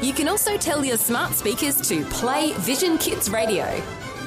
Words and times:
You 0.00 0.12
can 0.12 0.28
also 0.28 0.56
tell 0.56 0.84
your 0.84 0.96
smart 0.96 1.34
speakers 1.34 1.80
to 1.88 2.04
play 2.04 2.52
Vision 2.58 2.98
Kids 2.98 3.28
Radio. 3.30 3.64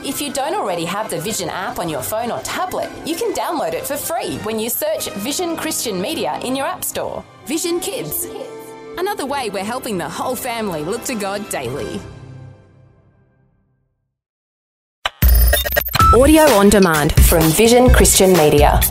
If 0.04 0.20
you 0.20 0.34
don't 0.34 0.54
already 0.54 0.84
have 0.84 1.10
the 1.10 1.22
Vision 1.22 1.48
app 1.48 1.80
on 1.80 1.88
your 1.88 2.02
phone 2.02 2.30
or 2.30 2.42
tablet, 2.42 2.90
you 3.06 3.16
can 3.16 3.34
download 3.34 3.74
it 3.74 3.86
for 3.86 3.96
free 3.96 4.38
when 4.40 4.60
you 4.60 4.70
search 4.70 5.10
Vision 5.20 5.56
Christian 5.56 6.02
Media 6.02 6.38
in 6.44 6.58
your 6.58 6.66
App 6.66 6.84
Store. 6.84 7.24
Vision 7.46 7.80
Kids. 7.80 8.28
Another 8.98 9.26
way 9.26 9.50
we're 9.50 9.64
helping 9.64 9.98
the 9.98 10.10
whole 10.10 10.36
family 10.36 10.84
look 10.84 11.06
to 11.06 11.16
God 11.16 11.48
daily. 11.50 12.02
Audio 16.14 16.44
on 16.60 16.68
demand 16.68 17.14
from 17.24 17.44
Vision 17.52 17.90
Christian 17.90 18.34
Media. 18.34 18.82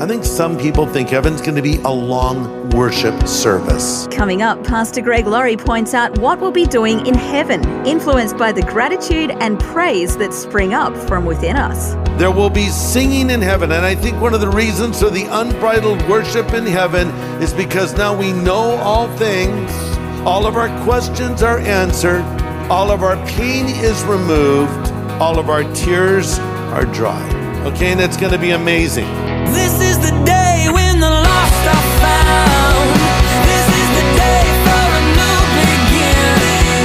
I 0.00 0.06
think 0.06 0.24
some 0.24 0.56
people 0.56 0.86
think 0.86 1.10
heaven's 1.10 1.42
going 1.42 1.56
to 1.56 1.62
be 1.62 1.76
a 1.82 1.90
long 1.90 2.70
worship 2.70 3.28
service. 3.28 4.06
Coming 4.10 4.40
up, 4.40 4.64
Pastor 4.64 5.02
Greg 5.02 5.26
Laurie 5.26 5.58
points 5.58 5.92
out 5.92 6.18
what 6.20 6.40
we'll 6.40 6.50
be 6.50 6.64
doing 6.64 7.06
in 7.06 7.12
heaven, 7.12 7.62
influenced 7.84 8.38
by 8.38 8.50
the 8.50 8.62
gratitude 8.62 9.30
and 9.30 9.60
praise 9.60 10.16
that 10.16 10.32
spring 10.32 10.72
up 10.72 10.96
from 11.06 11.26
within 11.26 11.54
us. 11.54 11.92
There 12.18 12.30
will 12.30 12.48
be 12.48 12.68
singing 12.68 13.28
in 13.28 13.42
heaven, 13.42 13.72
and 13.72 13.84
I 13.84 13.94
think 13.94 14.18
one 14.22 14.32
of 14.32 14.40
the 14.40 14.48
reasons 14.48 15.02
for 15.02 15.10
the 15.10 15.26
unbridled 15.26 16.00
worship 16.08 16.54
in 16.54 16.64
heaven 16.64 17.08
is 17.42 17.52
because 17.52 17.94
now 17.94 18.18
we 18.18 18.32
know 18.32 18.76
all 18.76 19.06
things, 19.18 19.70
all 20.24 20.46
of 20.46 20.56
our 20.56 20.70
questions 20.82 21.42
are 21.42 21.58
answered, 21.58 22.22
all 22.70 22.90
of 22.90 23.02
our 23.02 23.16
pain 23.26 23.66
is 23.66 24.02
removed, 24.04 24.92
all 25.20 25.38
of 25.38 25.50
our 25.50 25.64
tears 25.74 26.38
are 26.72 26.86
dry. 26.86 27.22
Okay, 27.66 27.92
and 27.92 28.00
it's 28.00 28.16
going 28.16 28.32
to 28.32 28.38
be 28.38 28.52
amazing. 28.52 29.04
This 29.52 29.82
is 29.82 29.89
the 30.02 30.12
day 30.24 30.68
when 30.72 30.98
the 31.00 31.10
lost 31.10 31.64
are 31.74 31.86
found. 32.00 32.88
This 33.44 33.66
is 33.80 33.88
the 33.98 34.06
day 34.16 34.44
for 34.64 34.84
a 35.00 35.02
new 35.18 35.40
beginning. 35.60 36.84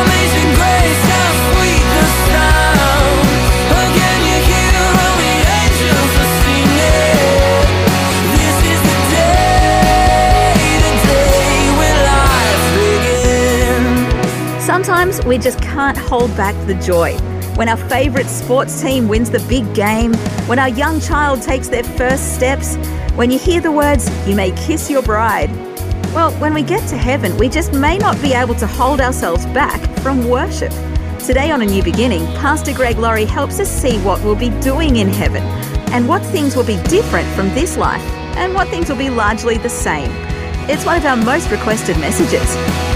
Amazing 0.00 0.50
grace, 0.56 1.02
how 1.12 1.28
sweet 1.44 1.86
the 1.96 2.06
sound. 2.28 3.20
Again, 3.84 4.20
you 4.28 4.38
hear 4.48 4.80
all 4.96 5.14
the 5.20 5.34
angels 5.60 6.12
are 6.22 6.32
singing. 6.40 7.68
This 8.36 8.56
is 8.72 8.80
the 8.88 8.98
day, 9.12 10.56
the 10.84 10.94
day 11.04 11.60
when 11.78 11.96
life 12.12 12.64
begins. 12.80 14.64
Sometimes 14.64 15.14
we 15.24 15.36
just 15.38 15.60
can't 15.60 15.98
hold 15.98 16.34
back 16.36 16.54
the 16.66 16.74
joy. 16.74 17.12
When 17.58 17.68
our 17.68 17.76
favourite 17.76 18.28
sports 18.28 18.80
team 18.80 19.08
wins 19.08 19.32
the 19.32 19.40
big 19.48 19.74
game, 19.74 20.14
when 20.46 20.60
our 20.60 20.68
young 20.68 21.00
child 21.00 21.42
takes 21.42 21.66
their 21.66 21.82
first 21.82 22.36
steps, 22.36 22.76
when 23.16 23.32
you 23.32 23.38
hear 23.40 23.60
the 23.60 23.72
words, 23.72 24.08
you 24.28 24.36
may 24.36 24.52
kiss 24.52 24.88
your 24.88 25.02
bride. 25.02 25.50
Well, 26.14 26.30
when 26.34 26.54
we 26.54 26.62
get 26.62 26.88
to 26.90 26.96
heaven, 26.96 27.36
we 27.36 27.48
just 27.48 27.72
may 27.72 27.98
not 27.98 28.22
be 28.22 28.32
able 28.32 28.54
to 28.54 28.66
hold 28.68 29.00
ourselves 29.00 29.44
back 29.46 29.80
from 30.02 30.28
worship. 30.28 30.70
Today 31.18 31.50
on 31.50 31.60
A 31.62 31.66
New 31.66 31.82
Beginning, 31.82 32.24
Pastor 32.36 32.72
Greg 32.72 32.96
Laurie 32.96 33.24
helps 33.24 33.58
us 33.58 33.68
see 33.68 33.98
what 34.04 34.22
we'll 34.22 34.36
be 34.36 34.50
doing 34.60 34.94
in 34.94 35.08
heaven 35.08 35.42
and 35.92 36.08
what 36.08 36.22
things 36.26 36.54
will 36.54 36.62
be 36.64 36.80
different 36.84 37.26
from 37.34 37.48
this 37.54 37.76
life 37.76 38.00
and 38.36 38.54
what 38.54 38.68
things 38.68 38.88
will 38.88 38.96
be 38.96 39.10
largely 39.10 39.58
the 39.58 39.68
same. 39.68 40.12
It's 40.70 40.86
one 40.86 40.96
of 40.96 41.04
our 41.04 41.16
most 41.16 41.50
requested 41.50 41.98
messages. 41.98 42.87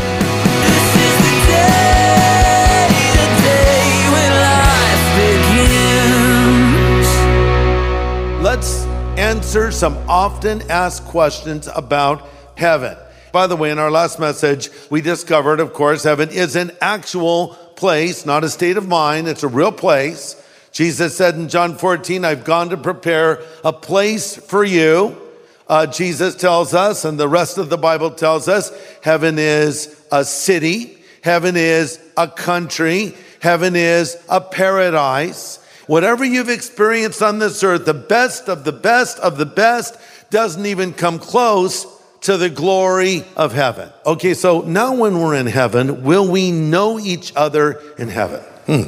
Answer 9.33 9.71
some 9.71 9.97
often 10.11 10.61
asked 10.71 11.07
questions 11.07 11.67
about 11.75 12.29
heaven. 12.55 12.95
By 13.33 13.47
the 13.47 13.57
way, 13.57 13.71
in 13.71 13.79
our 13.79 13.91
last 13.91 14.21
message, 14.21 14.69
we 14.91 15.01
discovered, 15.01 15.59
of 15.59 15.73
course, 15.73 16.03
heaven 16.03 16.29
is 16.29 16.55
an 16.55 16.71
actual 16.83 17.55
place, 17.75 18.27
not 18.27 18.45
a 18.45 18.51
state 18.51 18.77
of 18.77 18.87
mind. 18.87 19.29
It's 19.29 19.43
a 19.43 19.49
real 19.49 19.73
place. 19.73 20.37
Jesus 20.71 21.17
said 21.17 21.37
in 21.37 21.49
John 21.49 21.79
14, 21.79 22.27
I've 22.27 22.45
gone 22.45 22.69
to 22.69 22.77
prepare 22.77 23.41
a 23.65 23.73
place 23.73 24.37
for 24.37 24.65
you. 24.65 25.17
Uh, 25.67 25.87
Jesus 25.87 26.35
tells 26.35 26.75
us, 26.75 27.07
and 27.07 27.19
the 27.19 27.27
rest 27.27 27.57
of 27.57 27.71
the 27.71 27.79
Bible 27.79 28.11
tells 28.11 28.49
us, 28.49 28.71
heaven 29.03 29.39
is 29.39 29.99
a 30.13 30.27
city, 30.27 30.99
heaven 31.23 31.57
is 31.57 31.99
a 32.19 32.29
country, 32.29 33.15
heaven 33.41 33.77
is 33.77 34.15
a 34.29 34.43
paradise. 34.43 35.59
Whatever 35.93 36.25
you've 36.25 36.49
experienced 36.49 37.21
on 37.21 37.39
this 37.39 37.63
earth, 37.63 37.85
the 37.85 37.93
best 37.93 38.49
of 38.49 38.65
the 38.65 38.73
best 38.73 39.19
of 39.19 39.37
the 39.37 39.45
best 39.45 39.95
doesn't 40.31 40.65
even 40.65 40.95
come 40.95 41.19
close 41.19 41.85
to 42.23 42.39
the 42.39 42.49
glory 42.49 43.25
of 43.37 43.53
heaven. 43.53 43.91
Okay, 44.07 44.33
so 44.33 44.63
now 44.63 44.95
when 44.95 45.21
we're 45.21 45.35
in 45.35 45.45
heaven, 45.45 46.03
will 46.03 46.27
we 46.27 46.51
know 46.51 46.99
each 46.99 47.37
other 47.37 47.73
in 47.99 48.09
heaven? 48.09 48.41
Hmm. 48.65 48.85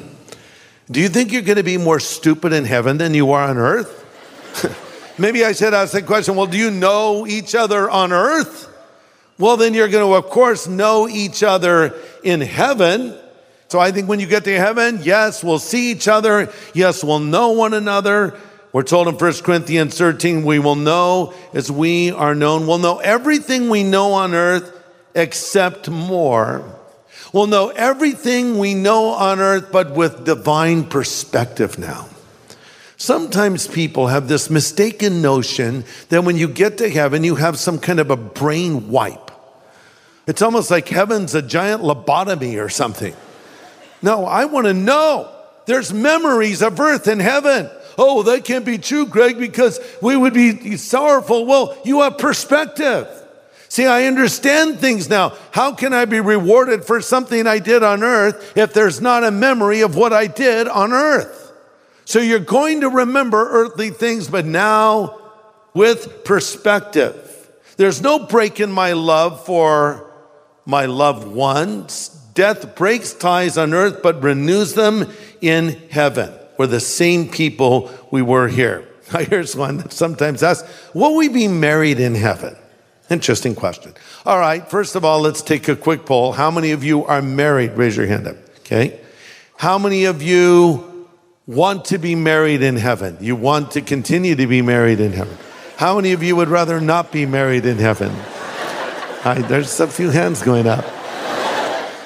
Do 0.91 0.99
you 0.99 1.11
think 1.11 1.31
you're 1.31 1.43
going 1.43 1.59
to 1.59 1.63
be 1.63 1.77
more 1.77 2.01
stupid 2.01 2.55
in 2.55 2.65
heaven 2.65 2.97
than 2.97 3.13
you 3.13 3.33
are 3.33 3.51
on 3.51 3.59
earth? 3.59 5.13
Maybe 5.19 5.45
I 5.45 5.53
should 5.53 5.75
ask 5.75 5.93
the 5.93 6.01
question 6.01 6.37
well, 6.37 6.47
do 6.47 6.57
you 6.57 6.71
know 6.71 7.27
each 7.27 7.55
other 7.55 7.91
on 7.91 8.15
earth? 8.15 8.67
Well, 9.39 9.59
then 9.59 9.75
you're 9.75 9.89
going 9.89 10.09
to, 10.11 10.15
of 10.15 10.31
course, 10.31 10.67
know 10.67 11.07
each 11.07 11.43
other 11.43 12.01
in 12.23 12.41
heaven. 12.41 13.15
So 13.69 13.81
I 13.81 13.91
think 13.91 14.09
when 14.09 14.21
you 14.21 14.27
get 14.27 14.45
to 14.45 14.57
heaven, 14.57 15.01
yes, 15.03 15.43
we'll 15.43 15.59
see 15.59 15.91
each 15.91 16.07
other. 16.07 16.53
Yes, 16.75 17.03
we'll 17.03 17.19
know 17.19 17.51
one 17.51 17.75
another. 17.75 18.39
We're 18.73 18.83
told 18.83 19.09
in 19.09 19.15
1 19.17 19.33
Corinthians 19.43 19.97
13, 19.97 20.45
we 20.45 20.59
will 20.59 20.75
know 20.75 21.33
as 21.53 21.71
we 21.71 22.11
are 22.11 22.35
known. 22.35 22.67
We'll 22.67 22.79
know 22.79 22.99
everything 22.99 23.71
we 23.71 23.85
know 23.85 24.13
on 24.13 24.35
earth 24.35 24.73
except 25.15 25.89
more. 25.89 26.65
We'll 27.33 27.47
know 27.47 27.69
everything 27.71 28.59
we 28.59 28.75
know 28.75 29.07
on 29.11 29.41
earth, 29.41 29.71
but 29.73 29.93
with 29.93 30.25
divine 30.25 30.85
perspective 30.85 31.79
now. 31.79 32.09
Sometimes 32.97 33.67
people 33.67 34.07
have 34.07 34.29
this 34.29 34.49
mistaken 34.49 35.21
notion 35.21 35.85
that 36.09 36.25
when 36.25 36.37
you 36.37 36.49
get 36.49 36.79
to 36.79 36.89
heaven, 36.89 37.25
you 37.25 37.35
have 37.35 37.59
some 37.59 37.79
kind 37.79 37.99
of 38.01 38.11
a 38.11 38.17
brain 38.17 38.89
wipe. 38.89 39.31
It's 40.27 40.43
almost 40.43 40.71
like 40.71 40.89
heaven's 40.89 41.35
a 41.35 41.43
giant 41.43 41.83
lobotomy 41.83 42.61
or 42.65 42.69
something. 42.69 43.15
No, 44.03 44.27
I 44.27 44.45
want 44.45 44.67
to 44.67 44.75
know. 44.75 45.31
There's 45.67 45.93
memories 45.93 46.63
of 46.63 46.79
earth 46.79 47.09
in 47.09 47.21
heaven. 47.21 47.71
Oh, 47.97 48.23
that 48.25 48.45
can't 48.45 48.65
be 48.65 48.79
true, 48.79 49.07
Greg, 49.07 49.39
because 49.39 49.81
we 50.03 50.17
would 50.17 50.35
be 50.35 50.77
sorrowful. 50.77 51.47
Well, 51.47 51.77
you 51.85 52.03
have 52.03 52.19
perspective. 52.19 53.09
See, 53.69 53.87
I 53.87 54.05
understand 54.05 54.79
things 54.79 55.09
now. 55.09 55.37
How 55.51 55.73
can 55.73 55.93
I 55.93 56.05
be 56.05 56.21
rewarded 56.21 56.85
for 56.85 57.01
something 57.01 57.47
I 57.47 57.59
did 57.59 57.83
on 57.83 58.03
earth 58.03 58.57
if 58.57 58.73
there's 58.73 59.01
not 59.01 59.25
a 59.25 59.31
memory 59.31 59.81
of 59.81 59.97
what 59.97 60.13
I 60.13 60.27
did 60.27 60.69
on 60.69 60.93
earth? 60.93 61.53
So 62.05 62.21
you're 62.21 62.39
going 62.39 62.83
to 62.83 62.89
remember 62.89 63.49
earthly 63.51 63.91
things, 63.91 64.29
but 64.29 64.45
now 64.45 65.19
with 65.73 66.25
perspective. 66.25 67.51
There's 67.77 68.01
no 68.01 68.21
break 68.21 68.61
in 68.61 68.71
my 68.71 68.93
love 68.93 69.45
for 69.45 70.09
my 70.65 70.87
loved 70.87 71.27
ones. 71.27 72.14
Death 72.35 72.75
breaks 72.75 73.15
ties 73.15 73.57
on 73.57 73.73
earth, 73.73 74.03
but 74.03 74.23
renews 74.23 74.75
them 74.75 75.11
in 75.41 75.81
heaven. 75.91 76.33
We're 76.59 76.67
the 76.67 76.81
same 76.81 77.29
people 77.29 77.91
we 78.11 78.23
were 78.23 78.49
here. 78.49 78.89
Now, 79.13 79.21
Here's 79.21 79.55
one 79.55 79.77
that 79.79 79.93
sometimes 79.93 80.43
asks 80.43 80.69
Will 80.95 81.17
we 81.17 81.29
be 81.29 81.47
married 81.47 82.01
in 82.01 82.15
heaven? 82.15 82.57
Interesting 83.11 83.55
question. 83.55 83.93
All 84.25 84.39
right, 84.39 84.69
first 84.69 84.97
of 84.97 85.05
all, 85.05 85.21
let's 85.21 85.43
take 85.43 85.69
a 85.69 85.77
quick 85.77 86.07
poll. 86.07 86.33
How 86.33 86.51
many 86.51 86.71
of 86.73 86.83
you 86.83 87.05
are 87.05 87.21
married? 87.21 87.73
Raise 87.73 87.97
your 87.97 88.07
hand 88.07 88.27
up. 88.27 88.37
Okay. 88.61 88.99
How 89.57 89.79
many 89.79 90.07
of 90.07 90.23
you 90.23 91.09
want 91.47 91.85
to 91.87 91.99
be 91.99 92.15
married 92.15 92.63
in 92.63 92.77
heaven? 92.77 93.19
You 93.21 93.37
want 93.37 93.73
to 93.73 93.83
continue 93.83 94.35
to 94.35 94.47
be 94.47 94.63
married 94.63 95.01
in 95.01 95.13
heaven? 95.13 95.37
How 95.77 95.97
many 95.97 96.13
of 96.13 96.23
you 96.23 96.35
would 96.37 96.49
rather 96.49 96.81
not 96.81 97.13
be 97.13 97.27
married 97.27 97.67
in 97.67 97.77
heaven? 97.77 98.13
There's 99.49 99.79
a 99.81 99.87
few 99.87 100.11
hands 100.11 100.43
going 100.43 100.67
up. 100.67 100.85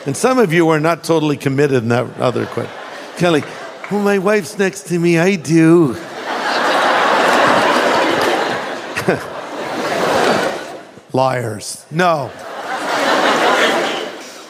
And 0.09 0.17
some 0.17 0.39
of 0.39 0.55
you 0.55 0.71
are 0.71 0.81
not 0.81 1.05
totally 1.05 1.37
committed 1.37 1.83
in 1.83 1.91
that 1.91 2.17
other 2.17 2.47
question. 2.47 2.75
Kelly, 3.19 3.43
well, 3.91 4.03
my 4.03 4.17
wife's 4.17 4.59
next 4.59 4.85
to 4.85 4.99
me. 4.99 5.19
I 5.19 5.37
do. 5.37 5.89
Liars. 11.13 11.85
No. 11.91 12.31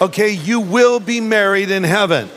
Okay, 0.00 0.30
you 0.30 0.60
will 0.60 1.00
be 1.00 1.20
married 1.20 1.72
in 1.72 1.82
heaven. 1.82 2.30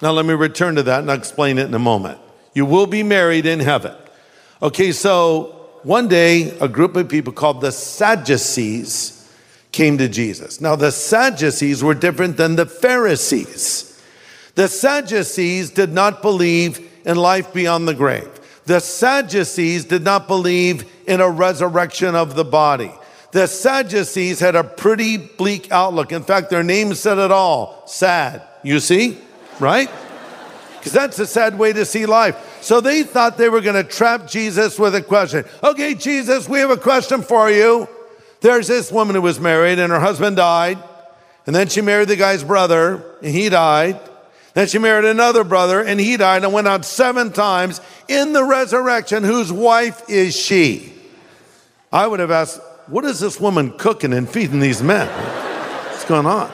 Now, 0.00 0.12
let 0.12 0.24
me 0.24 0.32
return 0.32 0.76
to 0.76 0.82
that 0.84 1.00
and 1.00 1.10
I'll 1.10 1.18
explain 1.18 1.58
it 1.58 1.66
in 1.66 1.74
a 1.74 1.78
moment. 1.78 2.18
You 2.54 2.64
will 2.64 2.86
be 2.86 3.02
married 3.02 3.44
in 3.44 3.60
heaven. 3.60 3.94
Okay, 4.62 4.92
so 4.92 5.68
one 5.82 6.08
day, 6.08 6.56
a 6.60 6.68
group 6.68 6.96
of 6.96 7.10
people 7.10 7.34
called 7.34 7.60
the 7.60 7.72
Sadducees 7.72 9.21
came 9.72 9.98
to 9.98 10.08
Jesus. 10.08 10.60
Now, 10.60 10.76
the 10.76 10.92
Sadducees 10.92 11.82
were 11.82 11.94
different 11.94 12.36
than 12.36 12.56
the 12.56 12.66
Pharisees. 12.66 13.88
The 14.54 14.68
Sadducees 14.68 15.70
did 15.70 15.92
not 15.92 16.20
believe 16.20 16.90
in 17.06 17.16
life 17.16 17.52
beyond 17.52 17.88
the 17.88 17.94
grave. 17.94 18.28
The 18.66 18.80
Sadducees 18.80 19.86
did 19.86 20.04
not 20.04 20.28
believe 20.28 20.84
in 21.06 21.20
a 21.20 21.28
resurrection 21.28 22.14
of 22.14 22.36
the 22.36 22.44
body. 22.44 22.92
The 23.32 23.46
Sadducees 23.46 24.40
had 24.40 24.54
a 24.54 24.62
pretty 24.62 25.16
bleak 25.16 25.72
outlook. 25.72 26.12
In 26.12 26.22
fact, 26.22 26.50
their 26.50 26.62
name 26.62 26.94
said 26.94 27.16
it 27.18 27.32
all 27.32 27.82
sad. 27.86 28.42
You 28.62 28.78
see, 28.78 29.18
right? 29.58 29.90
Because 30.78 30.92
that's 30.92 31.18
a 31.18 31.26
sad 31.26 31.58
way 31.58 31.72
to 31.72 31.84
see 31.86 32.04
life. 32.06 32.58
So 32.60 32.80
they 32.80 33.04
thought 33.04 33.38
they 33.38 33.48
were 33.48 33.62
going 33.62 33.82
to 33.82 33.90
trap 33.90 34.28
Jesus 34.28 34.78
with 34.78 34.94
a 34.94 35.02
question. 35.02 35.44
Okay, 35.64 35.94
Jesus, 35.94 36.48
we 36.48 36.58
have 36.58 36.70
a 36.70 36.76
question 36.76 37.22
for 37.22 37.50
you. 37.50 37.88
There's 38.42 38.66
this 38.66 38.90
woman 38.90 39.14
who 39.14 39.22
was 39.22 39.40
married 39.40 39.78
and 39.78 39.92
her 39.92 40.00
husband 40.00 40.36
died. 40.36 40.76
And 41.46 41.54
then 41.54 41.68
she 41.68 41.80
married 41.80 42.08
the 42.08 42.16
guy's 42.16 42.44
brother 42.44 43.16
and 43.22 43.32
he 43.32 43.48
died. 43.48 44.00
Then 44.54 44.66
she 44.66 44.78
married 44.78 45.04
another 45.04 45.44
brother 45.44 45.80
and 45.80 45.98
he 45.98 46.16
died 46.16 46.44
and 46.44 46.52
went 46.52 46.68
out 46.68 46.84
seven 46.84 47.32
times. 47.32 47.80
In 48.08 48.32
the 48.32 48.44
resurrection, 48.44 49.22
whose 49.22 49.52
wife 49.52 50.02
is 50.08 50.36
she? 50.36 50.92
I 51.92 52.06
would 52.06 52.20
have 52.20 52.30
asked, 52.32 52.60
what 52.88 53.04
is 53.04 53.20
this 53.20 53.40
woman 53.40 53.72
cooking 53.78 54.12
and 54.12 54.28
feeding 54.28 54.58
these 54.58 54.82
men? 54.82 55.08
What's 55.88 56.04
going 56.04 56.26
on? 56.26 56.50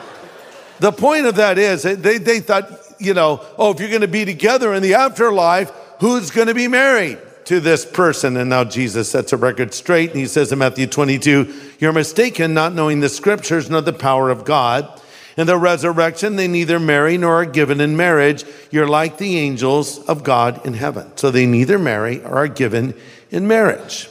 The 0.79 0.91
point 0.91 1.25
of 1.25 1.35
that 1.35 1.57
is 1.57 1.83
they, 1.83 2.19
they 2.19 2.39
thought, 2.39 2.69
you 2.99 3.15
know, 3.15 3.43
oh, 3.57 3.71
if 3.71 3.79
you're 3.79 3.89
going 3.89 4.01
to 4.01 4.07
be 4.07 4.25
together 4.25 4.73
in 4.75 4.83
the 4.83 4.93
afterlife, 4.93 5.71
who's 5.99 6.29
going 6.29 6.47
to 6.47 6.53
be 6.53 6.67
married 6.67 7.17
to 7.49 7.59
this 7.59 7.83
person? 7.83 8.37
And 8.37 8.51
now 8.51 8.63
Jesus 8.63 9.09
sets 9.09 9.33
a 9.33 9.37
record 9.37 9.73
straight 9.73 10.11
and 10.11 10.19
he 10.19 10.27
says 10.27 10.51
in 10.51 10.59
Matthew 10.59 10.85
22, 10.85 11.51
you're 11.79 11.91
mistaken, 11.91 12.53
not 12.53 12.75
knowing 12.75 12.99
the 12.99 13.09
scriptures 13.09 13.71
nor 13.71 13.81
the 13.81 13.91
power 13.91 14.29
of 14.29 14.45
God. 14.45 15.01
In 15.35 15.47
the 15.47 15.57
resurrection, 15.57 16.35
they 16.35 16.47
neither 16.47 16.79
marry 16.79 17.17
nor 17.17 17.41
are 17.41 17.45
given 17.45 17.81
in 17.81 17.97
marriage. 17.97 18.43
You're 18.69 18.87
like 18.87 19.17
the 19.17 19.39
angels 19.39 19.97
of 20.05 20.23
God 20.23 20.63
in 20.63 20.75
heaven. 20.75 21.11
So 21.17 21.31
they 21.31 21.47
neither 21.47 21.79
marry 21.79 22.23
or 22.23 22.35
are 22.35 22.47
given 22.47 22.93
in 23.31 23.47
marriage. 23.47 24.07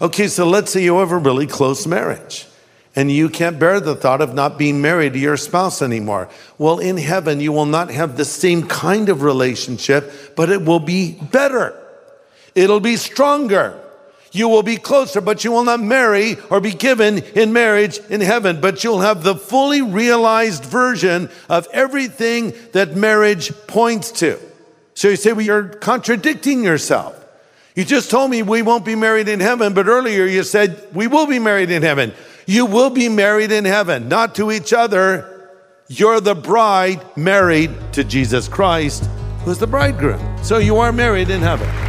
Okay, 0.00 0.28
so 0.28 0.48
let's 0.48 0.72
say 0.72 0.82
you 0.82 0.98
have 0.98 1.12
a 1.12 1.18
really 1.18 1.46
close 1.46 1.86
marriage 1.86 2.46
and 2.96 3.12
you 3.12 3.28
can't 3.28 3.58
bear 3.58 3.80
the 3.80 3.96
thought 3.96 4.22
of 4.22 4.32
not 4.32 4.56
being 4.56 4.80
married 4.80 5.12
to 5.12 5.18
your 5.18 5.36
spouse 5.36 5.82
anymore. 5.82 6.30
Well, 6.56 6.78
in 6.78 6.96
heaven, 6.96 7.38
you 7.38 7.52
will 7.52 7.66
not 7.66 7.90
have 7.90 8.16
the 8.16 8.24
same 8.24 8.66
kind 8.66 9.10
of 9.10 9.20
relationship, 9.20 10.34
but 10.36 10.48
it 10.48 10.64
will 10.64 10.80
be 10.80 11.12
better. 11.12 11.77
It'll 12.58 12.80
be 12.80 12.96
stronger. 12.96 13.80
You 14.32 14.48
will 14.48 14.64
be 14.64 14.76
closer, 14.76 15.20
but 15.20 15.44
you 15.44 15.52
will 15.52 15.64
not 15.64 15.80
marry 15.80 16.36
or 16.50 16.60
be 16.60 16.72
given 16.72 17.18
in 17.18 17.52
marriage 17.52 17.98
in 18.10 18.20
heaven, 18.20 18.60
but 18.60 18.82
you'll 18.82 19.00
have 19.00 19.22
the 19.22 19.36
fully 19.36 19.80
realized 19.80 20.64
version 20.64 21.30
of 21.48 21.68
everything 21.72 22.52
that 22.72 22.96
marriage 22.96 23.52
points 23.68 24.10
to. 24.12 24.38
So 24.94 25.08
you 25.08 25.16
say, 25.16 25.32
well, 25.32 25.46
you're 25.46 25.68
contradicting 25.68 26.64
yourself. 26.64 27.14
You 27.76 27.84
just 27.84 28.10
told 28.10 28.30
me 28.32 28.42
we 28.42 28.62
won't 28.62 28.84
be 28.84 28.96
married 28.96 29.28
in 29.28 29.38
heaven, 29.38 29.72
but 29.72 29.86
earlier 29.86 30.26
you 30.26 30.42
said 30.42 30.84
we 30.92 31.06
will 31.06 31.26
be 31.26 31.38
married 31.38 31.70
in 31.70 31.82
heaven. 31.82 32.12
You 32.44 32.66
will 32.66 32.90
be 32.90 33.08
married 33.08 33.52
in 33.52 33.64
heaven, 33.64 34.08
not 34.08 34.34
to 34.34 34.50
each 34.50 34.72
other. 34.72 35.52
You're 35.86 36.20
the 36.20 36.34
bride 36.34 37.00
married 37.16 37.70
to 37.92 38.02
Jesus 38.02 38.48
Christ, 38.48 39.04
who's 39.44 39.58
the 39.58 39.68
bridegroom. 39.68 40.20
So 40.42 40.58
you 40.58 40.78
are 40.78 40.92
married 40.92 41.30
in 41.30 41.40
heaven. 41.40 41.87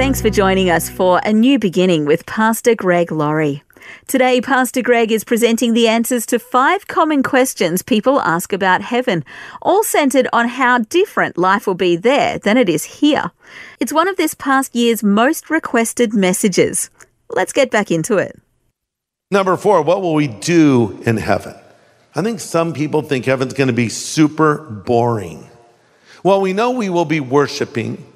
Thanks 0.00 0.22
for 0.22 0.30
joining 0.30 0.70
us 0.70 0.88
for 0.88 1.20
A 1.26 1.32
New 1.34 1.58
Beginning 1.58 2.06
with 2.06 2.24
Pastor 2.24 2.74
Greg 2.74 3.12
Laurie. 3.12 3.62
Today, 4.06 4.40
Pastor 4.40 4.80
Greg 4.80 5.12
is 5.12 5.24
presenting 5.24 5.74
the 5.74 5.88
answers 5.88 6.24
to 6.24 6.38
five 6.38 6.88
common 6.88 7.22
questions 7.22 7.82
people 7.82 8.18
ask 8.22 8.54
about 8.54 8.80
heaven, 8.80 9.26
all 9.60 9.84
centered 9.84 10.26
on 10.32 10.48
how 10.48 10.78
different 10.78 11.36
life 11.36 11.66
will 11.66 11.74
be 11.74 11.96
there 11.96 12.38
than 12.38 12.56
it 12.56 12.70
is 12.70 12.84
here. 12.84 13.30
It's 13.78 13.92
one 13.92 14.08
of 14.08 14.16
this 14.16 14.32
past 14.32 14.74
year's 14.74 15.02
most 15.02 15.50
requested 15.50 16.14
messages. 16.14 16.88
Let's 17.28 17.52
get 17.52 17.70
back 17.70 17.90
into 17.90 18.16
it. 18.16 18.40
Number 19.30 19.54
four, 19.58 19.82
what 19.82 20.00
will 20.00 20.14
we 20.14 20.28
do 20.28 20.98
in 21.04 21.18
heaven? 21.18 21.54
I 22.14 22.22
think 22.22 22.40
some 22.40 22.72
people 22.72 23.02
think 23.02 23.26
heaven's 23.26 23.52
going 23.52 23.68
to 23.68 23.74
be 23.74 23.90
super 23.90 24.62
boring. 24.62 25.46
Well, 26.24 26.40
we 26.40 26.54
know 26.54 26.70
we 26.70 26.88
will 26.88 27.04
be 27.04 27.20
worshiping. 27.20 28.09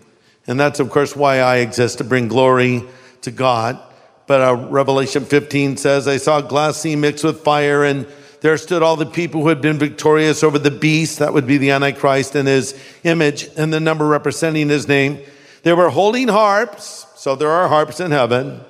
And 0.46 0.60
that's, 0.60 0.80
of 0.80 0.90
course, 0.90 1.16
why 1.16 1.38
I 1.38 1.56
exist 1.56 1.98
to 1.98 2.04
bring 2.04 2.28
glory 2.28 2.82
to 3.22 3.30
God. 3.30 3.78
But 4.26 4.40
uh, 4.40 4.68
Revelation 4.68 5.24
15 5.24 5.76
says, 5.76 6.08
I 6.08 6.16
saw 6.16 6.40
glass 6.40 6.78
sea 6.78 6.96
mixed 6.96 7.24
with 7.24 7.40
fire, 7.40 7.84
and 7.84 8.06
there 8.40 8.56
stood 8.56 8.82
all 8.82 8.96
the 8.96 9.06
people 9.06 9.42
who 9.42 9.48
had 9.48 9.60
been 9.60 9.78
victorious 9.78 10.42
over 10.42 10.58
the 10.58 10.70
beast. 10.70 11.18
That 11.18 11.32
would 11.32 11.46
be 11.46 11.58
the 11.58 11.70
Antichrist 11.70 12.34
and 12.34 12.48
his 12.48 12.78
image, 13.04 13.48
and 13.56 13.72
the 13.72 13.80
number 13.80 14.06
representing 14.06 14.68
his 14.68 14.88
name. 14.88 15.18
They 15.62 15.72
were 15.72 15.90
holding 15.90 16.28
harps, 16.28 17.06
so 17.16 17.36
there 17.36 17.50
are 17.50 17.68
harps 17.68 18.00
in 18.00 18.10
heaven 18.10 18.60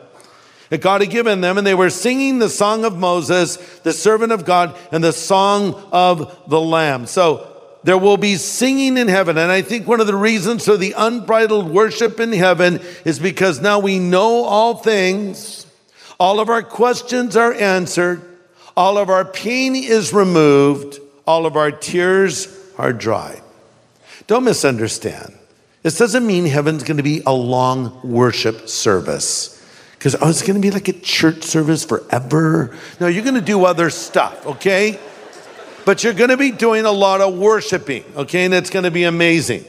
that 0.70 0.80
God 0.80 1.02
had 1.02 1.10
given 1.10 1.40
them, 1.40 1.58
and 1.58 1.66
they 1.66 1.74
were 1.74 1.90
singing 1.90 2.38
the 2.38 2.48
song 2.48 2.84
of 2.84 2.96
Moses, 2.96 3.56
the 3.80 3.92
servant 3.92 4.32
of 4.32 4.44
God, 4.44 4.76
and 4.90 5.04
the 5.04 5.12
song 5.12 5.74
of 5.92 6.48
the 6.48 6.60
Lamb. 6.60 7.06
So 7.06 7.53
there 7.84 7.98
will 7.98 8.16
be 8.16 8.36
singing 8.36 8.96
in 8.96 9.08
heaven. 9.08 9.38
And 9.38 9.52
I 9.52 9.62
think 9.62 9.86
one 9.86 10.00
of 10.00 10.06
the 10.06 10.16
reasons 10.16 10.64
for 10.64 10.76
the 10.76 10.94
unbridled 10.96 11.70
worship 11.70 12.18
in 12.18 12.32
heaven 12.32 12.80
is 13.04 13.18
because 13.18 13.60
now 13.60 13.78
we 13.78 13.98
know 13.98 14.44
all 14.44 14.74
things, 14.74 15.66
all 16.18 16.40
of 16.40 16.48
our 16.48 16.62
questions 16.62 17.36
are 17.36 17.52
answered, 17.52 18.22
all 18.76 18.96
of 18.96 19.10
our 19.10 19.24
pain 19.24 19.76
is 19.76 20.12
removed, 20.12 20.98
all 21.26 21.44
of 21.46 21.56
our 21.56 21.70
tears 21.70 22.48
are 22.78 22.92
dried. 22.92 23.42
Don't 24.26 24.44
misunderstand. 24.44 25.38
This 25.82 25.98
doesn't 25.98 26.26
mean 26.26 26.46
heaven's 26.46 26.82
going 26.82 26.96
to 26.96 27.02
be 27.02 27.22
a 27.26 27.32
long 27.32 28.00
worship 28.02 28.70
service. 28.70 29.50
Because 29.92 30.16
oh, 30.20 30.30
it's 30.30 30.40
going 30.40 30.54
to 30.54 30.60
be 30.60 30.70
like 30.70 30.88
a 30.88 30.92
church 30.94 31.42
service 31.42 31.84
forever. 31.84 32.74
No, 33.00 33.06
you're 33.06 33.22
going 33.22 33.34
to 33.34 33.42
do 33.42 33.66
other 33.66 33.90
stuff, 33.90 34.46
okay? 34.46 34.98
But 35.84 36.02
you're 36.02 36.14
going 36.14 36.30
to 36.30 36.36
be 36.36 36.50
doing 36.50 36.84
a 36.84 36.90
lot 36.90 37.20
of 37.20 37.34
worshiping, 37.34 38.04
okay? 38.16 38.44
And 38.44 38.54
it's 38.54 38.70
going 38.70 38.84
to 38.84 38.90
be 38.90 39.04
amazing. 39.04 39.64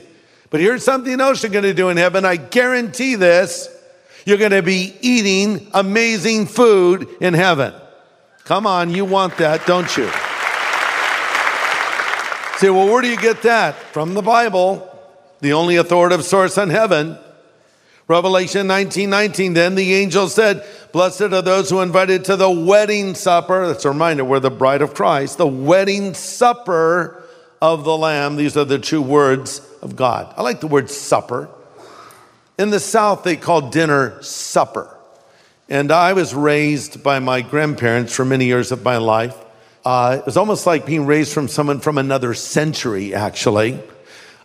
But 0.50 0.60
here's 0.60 0.84
something 0.84 1.20
else 1.20 1.44
you're 1.44 1.52
going 1.52 1.64
to 1.64 1.74
do 1.74 1.90
in 1.90 1.98
heaven. 1.98 2.26
I 2.26 2.38
guarantee 2.38 3.16
this. 3.16 3.70
You're 4.26 4.38
going 4.38 4.52
to 4.52 4.64
be 4.64 4.96
eating 5.02 5.68
amazing 5.74 6.48
food 6.48 7.08
in 7.22 7.34
heaven. 7.34 7.74
Come 8.44 8.66
on, 8.66 8.90
you 8.90 9.06
want 9.06 9.38
that, 9.38 9.66
don't 9.68 9.96
you? 9.98 10.10
Say, 12.58 12.70
well, 12.70 12.88
where 12.88 13.02
do 13.02 13.10
you 13.10 13.18
get 13.18 13.42
that? 13.42 13.76
From 13.76 14.14
the 14.14 14.22
Bible, 14.22 14.90
the 15.42 15.54
only 15.54 15.76
authoritative 15.76 16.24
source 16.24 16.58
on 16.58 16.70
heaven. 16.70 17.18
Revelation 18.08 18.68
19 18.68 19.10
19, 19.10 19.54
then 19.54 19.76
the 19.76 19.96
angel 19.96 20.30
said, 20.30 20.64
Blessed 20.92 21.22
are 21.22 21.42
those 21.42 21.70
who 21.70 21.80
are 21.80 21.84
invited 21.84 22.26
to 22.26 22.36
the 22.36 22.50
wedding 22.50 23.16
supper. 23.16 23.68
That's 23.68 23.84
a 23.86 23.90
reminder, 23.90 24.24
we're 24.24 24.40
the 24.40 24.52
bride 24.52 24.84
of 24.84 24.94
Christ, 24.94 25.40
the 25.40 25.48
wedding 25.48 26.14
supper 26.14 27.24
of 27.62 27.84
the 27.84 27.98
Lamb. 27.98 28.36
These 28.36 28.58
are 28.58 28.66
the 28.66 28.78
true 28.78 29.02
words 29.02 29.60
of 29.82 29.96
God. 29.96 30.34
I 30.38 30.44
like 30.44 30.60
the 30.60 30.68
word 30.68 30.92
supper. 30.92 31.50
In 32.60 32.70
the 32.70 32.80
South, 32.80 33.24
they 33.24 33.36
call 33.36 33.70
dinner 33.70 34.22
supper. 34.22 34.96
And 35.68 35.92
I 35.92 36.14
was 36.14 36.36
raised 36.36 37.02
by 37.02 37.18
my 37.18 37.42
grandparents 37.42 38.14
for 38.14 38.24
many 38.24 38.46
years 38.46 38.72
of 38.72 38.84
my 38.84 38.98
life. 38.98 39.36
Uh, 39.84 40.18
it 40.20 40.26
was 40.26 40.38
almost 40.38 40.68
like 40.68 40.86
being 40.86 41.08
raised 41.08 41.34
from 41.34 41.48
someone 41.48 41.80
from 41.80 41.98
another 41.98 42.36
century, 42.36 43.16
actually. 43.16 43.82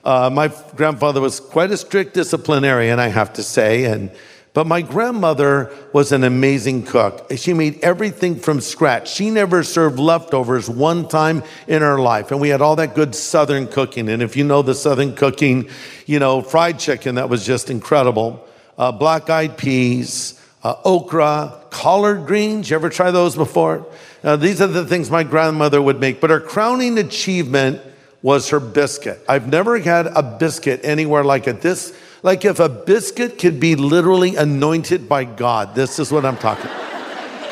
Uh, 0.05 0.31
my 0.33 0.49
grandfather 0.77 1.21
was 1.21 1.41
quite 1.41 1.71
a 1.71 1.77
strict 1.77 2.15
disciplinarian, 2.15 2.99
I 2.99 3.09
have 3.09 3.33
to 3.35 3.43
say, 3.43 3.85
and 3.85 4.11
but 4.53 4.67
my 4.67 4.83
grandmother 4.83 5.73
was 5.93 6.11
an 6.11 6.25
amazing 6.25 6.83
cook. 6.85 7.31
She 7.37 7.55
made 7.55 7.79
everything 7.85 8.35
from 8.35 8.61
scratch. 8.61 9.09
She 9.09 9.31
never 9.31 9.63
served 9.63 10.01
leftovers 10.01 10.69
one 10.69 11.07
time 11.07 11.45
in 11.69 11.83
her 11.83 12.01
life. 12.01 12.33
And 12.33 12.41
we 12.41 12.49
had 12.49 12.61
all 12.61 12.75
that 12.77 12.97
good 12.97 13.15
Southern 13.15 13.69
cooking. 13.69 14.09
And 14.09 14.23
if 14.23 14.37
you 14.37 14.43
know 14.43 14.63
the 14.63 14.75
Southern 14.75 15.15
cooking, 15.15 15.69
you 16.05 16.19
know, 16.19 16.43
fried 16.43 16.81
chicken, 16.81 17.15
that 17.15 17.29
was 17.29 17.47
just 17.47 17.71
incredible. 17.71 18.45
Uh, 18.77 18.91
black 18.91 19.31
eyed 19.31 19.57
peas, 19.57 20.41
uh, 20.65 20.75
okra, 20.85 21.63
collard 21.71 22.27
greens. 22.27 22.71
You 22.71 22.75
ever 22.77 22.91
try 22.91 23.13
those 23.13 23.37
before? 23.37 23.87
Uh, 24.25 24.35
these 24.35 24.61
are 24.61 24.67
the 24.67 24.85
things 24.85 25.13
my 25.13 25.23
grandmother 25.23 25.81
would 25.81 26.01
make. 26.01 26.21
But 26.21 26.31
her 26.31 26.41
crowning 26.41 26.99
achievement 26.99 27.81
was 28.23 28.51
her 28.51 28.61
biscuit. 28.61 29.23
I've 29.29 29.49
never 29.49 29.79
had 29.79 30.07
a 30.07 30.23
biscuit 30.23 30.81
anywhere 30.83 31.25
like 31.25 31.47
it. 31.47 31.61
This 31.63 31.97
like 32.23 32.45
if 32.45 32.61
a 32.61 32.69
biscuit 32.69 33.39
could 33.39 33.59
be 33.59 33.77
literally 33.77 34.37
anointed 34.37 35.09
by 35.09 35.25
God. 35.25 35.75
This 35.75 35.99
is 35.99 36.13
what 36.13 36.25
I'm 36.27 36.37
talking. 36.37 36.71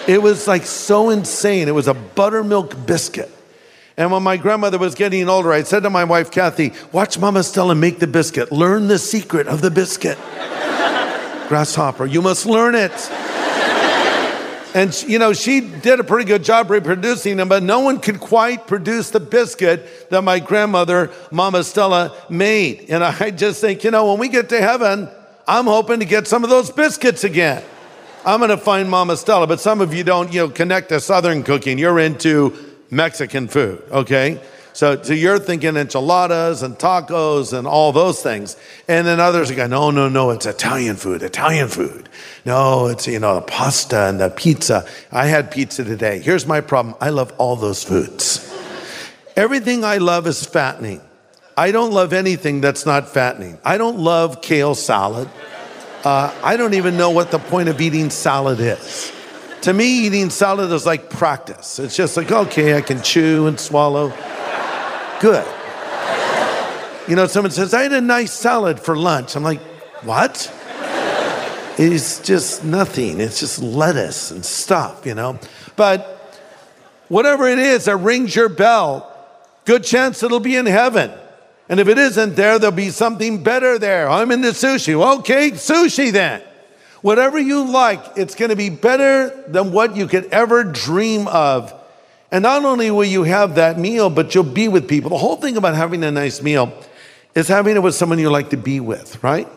It 0.06 0.22
was 0.22 0.46
like 0.46 0.64
so 0.64 1.10
insane. 1.10 1.68
It 1.68 1.74
was 1.74 1.88
a 1.88 1.94
buttermilk 1.94 2.86
biscuit. 2.86 3.30
And 3.96 4.12
when 4.12 4.22
my 4.22 4.36
grandmother 4.36 4.78
was 4.78 4.94
getting 4.94 5.28
older, 5.28 5.52
I 5.52 5.62
said 5.64 5.82
to 5.82 5.90
my 5.90 6.04
wife, 6.04 6.30
Cathe, 6.30 6.92
watch 6.92 7.18
Mama 7.18 7.42
Stella 7.42 7.74
make 7.74 7.98
the 7.98 8.06
biscuit. 8.06 8.52
Learn 8.52 8.88
the 8.88 8.98
secret 8.98 9.48
of 9.48 9.60
the 9.60 9.70
biscuit. 9.70 10.16
Grasshopper, 11.48 12.06
you 12.06 12.22
must 12.22 12.46
learn 12.46 12.74
it. 12.74 12.92
And, 14.78 15.02
you 15.08 15.18
know, 15.18 15.32
she 15.32 15.60
did 15.60 15.98
a 15.98 16.04
pretty 16.04 16.24
good 16.24 16.44
job 16.44 16.70
reproducing 16.70 17.36
them, 17.36 17.48
but 17.48 17.64
no 17.64 17.80
one 17.80 17.98
could 17.98 18.20
quite 18.20 18.68
produce 18.68 19.10
the 19.10 19.18
biscuit 19.18 20.08
that 20.10 20.22
my 20.22 20.38
grandmother, 20.38 21.10
Mama 21.32 21.64
Stella, 21.64 22.14
made. 22.30 22.88
And 22.88 23.02
I 23.02 23.32
just 23.32 23.60
think, 23.60 23.82
you 23.82 23.90
know, 23.90 24.08
when 24.08 24.20
we 24.20 24.28
get 24.28 24.50
to 24.50 24.60
heaven, 24.60 25.08
I'm 25.48 25.64
hoping 25.64 25.98
to 25.98 26.04
get 26.04 26.28
some 26.28 26.44
of 26.44 26.50
those 26.50 26.70
biscuits 26.70 27.24
again. 27.24 27.64
I'm 28.24 28.38
going 28.38 28.50
to 28.50 28.56
find 28.56 28.88
Mama 28.88 29.16
Stella, 29.16 29.48
but 29.48 29.58
some 29.58 29.80
of 29.80 29.92
you 29.92 30.04
don't, 30.04 30.32
you 30.32 30.42
know, 30.42 30.48
connect 30.48 30.90
to 30.90 31.00
Southern 31.00 31.42
cooking. 31.42 31.76
You're 31.76 31.98
into 31.98 32.76
Mexican 32.88 33.48
food, 33.48 33.82
okay? 33.90 34.40
So, 34.78 35.02
so 35.02 35.12
you're 35.12 35.40
thinking 35.40 35.76
enchiladas 35.76 36.62
and 36.62 36.78
tacos 36.78 37.52
and 37.52 37.66
all 37.66 37.90
those 37.90 38.22
things. 38.22 38.56
And 38.86 39.04
then 39.04 39.18
others 39.18 39.50
are 39.50 39.56
going, 39.56 39.70
no, 39.70 39.90
no, 39.90 40.08
no, 40.08 40.30
it's 40.30 40.46
Italian 40.46 40.94
food, 40.94 41.24
Italian 41.24 41.66
food. 41.66 42.08
No, 42.44 42.86
it's, 42.86 43.08
you 43.08 43.18
know, 43.18 43.34
the 43.34 43.40
pasta 43.40 44.02
and 44.02 44.20
the 44.20 44.30
pizza. 44.30 44.86
I 45.10 45.26
had 45.26 45.50
pizza 45.50 45.82
today. 45.82 46.20
Here's 46.20 46.46
my 46.46 46.60
problem 46.60 46.94
I 47.00 47.08
love 47.08 47.34
all 47.38 47.56
those 47.56 47.82
foods. 47.82 48.48
Everything 49.34 49.82
I 49.82 49.96
love 49.96 50.28
is 50.28 50.46
fattening. 50.46 51.00
I 51.56 51.72
don't 51.72 51.92
love 51.92 52.12
anything 52.12 52.60
that's 52.60 52.86
not 52.86 53.08
fattening. 53.08 53.58
I 53.64 53.78
don't 53.78 53.98
love 53.98 54.42
kale 54.42 54.76
salad. 54.76 55.28
Uh, 56.04 56.32
I 56.44 56.56
don't 56.56 56.74
even 56.74 56.96
know 56.96 57.10
what 57.10 57.32
the 57.32 57.40
point 57.40 57.68
of 57.68 57.80
eating 57.80 58.10
salad 58.10 58.60
is. 58.60 59.10
To 59.62 59.72
me, 59.72 60.06
eating 60.06 60.30
salad 60.30 60.70
is 60.70 60.86
like 60.86 61.10
practice. 61.10 61.80
It's 61.80 61.96
just 61.96 62.16
like, 62.16 62.30
okay, 62.30 62.76
I 62.76 62.80
can 62.80 63.02
chew 63.02 63.48
and 63.48 63.58
swallow. 63.58 64.12
Good. 65.20 65.46
You 67.08 67.16
know, 67.16 67.26
someone 67.26 67.50
says, 67.50 67.74
I 67.74 67.82
had 67.82 67.92
a 67.92 68.00
nice 68.00 68.32
salad 68.32 68.78
for 68.78 68.96
lunch. 68.96 69.34
I'm 69.34 69.42
like, 69.42 69.60
what? 70.02 70.52
It's 71.78 72.20
just 72.20 72.64
nothing. 72.64 73.20
It's 73.20 73.40
just 73.40 73.60
lettuce 73.60 74.30
and 74.30 74.44
stuff, 74.44 75.06
you 75.06 75.14
know? 75.14 75.38
But 75.76 76.42
whatever 77.08 77.48
it 77.48 77.58
is 77.58 77.86
that 77.86 77.96
rings 77.96 78.34
your 78.36 78.48
bell, 78.48 79.14
good 79.64 79.84
chance 79.84 80.22
it'll 80.22 80.40
be 80.40 80.56
in 80.56 80.66
heaven. 80.66 81.12
And 81.68 81.80
if 81.80 81.88
it 81.88 81.98
isn't 81.98 82.36
there, 82.36 82.58
there'll 82.58 82.74
be 82.74 82.90
something 82.90 83.42
better 83.42 83.78
there. 83.78 84.08
I'm 84.08 84.30
into 84.30 84.48
sushi. 84.48 84.94
Okay, 85.18 85.52
sushi 85.52 86.12
then. 86.12 86.42
Whatever 87.00 87.38
you 87.38 87.70
like, 87.70 88.00
it's 88.16 88.34
going 88.34 88.50
to 88.50 88.56
be 88.56 88.70
better 88.70 89.44
than 89.46 89.70
what 89.72 89.94
you 89.94 90.08
could 90.08 90.26
ever 90.26 90.64
dream 90.64 91.28
of. 91.28 91.72
And 92.30 92.42
not 92.42 92.64
only 92.64 92.90
will 92.90 93.04
you 93.04 93.22
have 93.22 93.54
that 93.54 93.78
meal, 93.78 94.10
but 94.10 94.34
you'll 94.34 94.44
be 94.44 94.68
with 94.68 94.88
people. 94.88 95.10
The 95.10 95.18
whole 95.18 95.36
thing 95.36 95.56
about 95.56 95.74
having 95.74 96.04
a 96.04 96.10
nice 96.10 96.42
meal 96.42 96.72
is 97.34 97.48
having 97.48 97.76
it 97.76 97.82
with 97.82 97.94
someone 97.94 98.18
you 98.18 98.30
like 98.30 98.50
to 98.50 98.56
be 98.56 98.80
with, 98.80 99.22
right? 99.22 99.48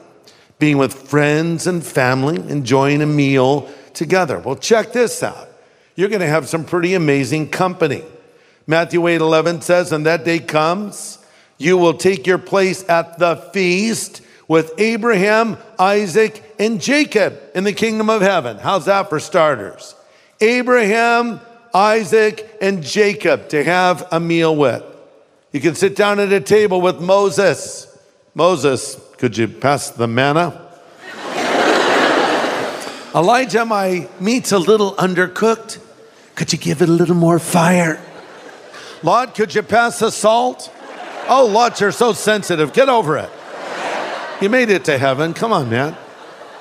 Being 0.59 0.77
with 0.77 0.93
friends 0.93 1.67
and 1.67 1.83
family, 1.83 2.37
enjoying 2.37 3.01
a 3.01 3.05
meal 3.05 3.69
together. 3.93 4.39
Well, 4.39 4.55
check 4.55 4.93
this 4.93 5.21
out. 5.21 5.49
You're 5.95 6.09
going 6.09 6.21
to 6.21 6.27
have 6.27 6.47
some 6.47 6.63
pretty 6.63 6.93
amazing 6.93 7.49
company. 7.49 8.03
Matthew 8.67 9.05
8 9.05 9.19
11 9.19 9.61
says, 9.61 9.91
And 9.91 10.05
that 10.05 10.23
day 10.23 10.39
comes, 10.39 11.17
you 11.57 11.77
will 11.77 11.95
take 11.95 12.25
your 12.25 12.37
place 12.37 12.87
at 12.87 13.19
the 13.19 13.35
feast 13.35 14.21
with 14.47 14.73
Abraham, 14.77 15.57
Isaac, 15.77 16.43
and 16.59 16.81
Jacob 16.81 17.39
in 17.53 17.63
the 17.63 17.73
kingdom 17.73 18.09
of 18.09 18.21
heaven. 18.21 18.57
How's 18.57 18.85
that 18.85 19.09
for 19.09 19.19
starters? 19.19 19.95
Abraham, 20.39 21.39
Isaac, 21.73 22.57
and 22.61 22.83
Jacob 22.83 23.49
to 23.49 23.63
have 23.63 24.07
a 24.11 24.19
meal 24.19 24.55
with. 24.55 24.83
You 25.51 25.59
can 25.59 25.75
sit 25.75 25.95
down 25.95 26.19
at 26.19 26.31
a 26.31 26.39
table 26.39 26.81
with 26.81 26.99
Moses. 27.01 27.87
Moses, 28.33 28.99
could 29.17 29.37
you 29.37 29.47
pass 29.47 29.89
the 29.89 30.07
manna? 30.07 30.69
Elijah, 33.15 33.65
my 33.65 34.07
meat's 34.19 34.51
a 34.51 34.59
little 34.59 34.93
undercooked. 34.95 35.79
Could 36.35 36.53
you 36.53 36.59
give 36.59 36.81
it 36.81 36.89
a 36.89 36.91
little 36.91 37.15
more 37.15 37.39
fire? 37.39 38.01
Lord, 39.03 39.33
could 39.33 39.53
you 39.53 39.63
pass 39.63 39.99
the 39.99 40.11
salt? 40.11 40.71
Oh, 41.27 41.49
Lord, 41.51 41.79
you're 41.79 41.91
so 41.91 42.13
sensitive. 42.13 42.73
Get 42.73 42.89
over 42.89 43.17
it. 43.17 43.29
You 44.41 44.49
made 44.49 44.69
it 44.69 44.85
to 44.85 44.97
heaven. 44.97 45.33
Come 45.33 45.53
on, 45.53 45.69
man. 45.69 45.95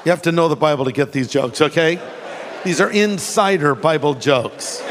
You 0.05 0.11
have 0.11 0.23
to 0.23 0.33
know 0.33 0.49
the 0.49 0.57
Bible 0.57 0.85
to 0.87 0.93
get 0.93 1.13
these 1.13 1.29
jokes, 1.29 1.61
okay? 1.61 2.01
These 2.65 2.81
are 2.81 2.91
insider 2.91 3.75
Bible 3.75 4.15
jokes. 4.15 4.83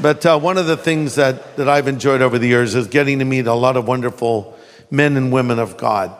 But 0.00 0.24
uh, 0.24 0.38
one 0.38 0.58
of 0.58 0.66
the 0.66 0.76
things 0.76 1.16
that, 1.16 1.56
that 1.56 1.68
I've 1.68 1.88
enjoyed 1.88 2.22
over 2.22 2.38
the 2.38 2.46
years 2.46 2.76
is 2.76 2.86
getting 2.86 3.18
to 3.18 3.24
meet 3.24 3.48
a 3.48 3.54
lot 3.54 3.76
of 3.76 3.88
wonderful 3.88 4.56
men 4.90 5.16
and 5.16 5.32
women 5.32 5.58
of 5.58 5.76
God. 5.76 6.16